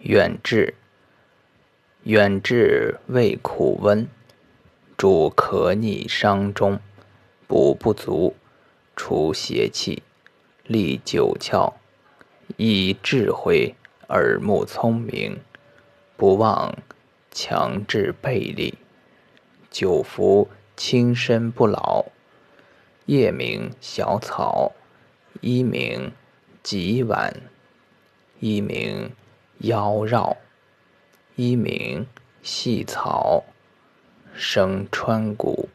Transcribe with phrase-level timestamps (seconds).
[0.00, 0.74] 远志，
[2.02, 4.06] 远志味苦温，
[4.96, 6.78] 主咳逆伤中，
[7.48, 8.36] 补不足，
[8.94, 10.02] 除邪气，
[10.64, 11.72] 利九窍，
[12.58, 13.74] 益智慧，
[14.08, 15.40] 耳目聪明，
[16.16, 16.76] 不忘
[17.32, 18.74] 强志背力，
[19.70, 22.04] 久服轻身不老。
[23.06, 24.72] 夜名小草，
[25.40, 26.12] 一名
[26.62, 27.34] 极晚，
[28.40, 29.10] 一名。
[29.60, 30.36] 妖娆，
[31.34, 32.06] 一名
[32.42, 33.42] 细草，
[34.34, 35.68] 生川谷。